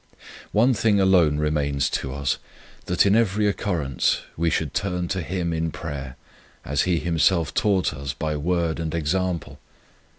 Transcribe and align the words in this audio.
One 0.51 0.73
thing 0.73 0.99
alone 0.99 1.37
remains 1.37 1.87
to 1.91 2.11
us: 2.11 2.39
that 2.85 3.05
in 3.05 3.15
every 3.15 3.47
occurrence 3.47 4.21
we 4.35 4.49
should 4.49 4.73
turn 4.73 5.07
to 5.09 5.21
Him 5.21 5.53
in 5.53 5.69
prayer, 5.69 6.15
as 6.65 6.81
He 6.89 6.97
Himself 6.97 7.53
taught 7.53 7.93
us 7.93 8.11
by 8.11 8.35
word 8.35 8.79
and 8.79 8.95
example. 8.95 9.59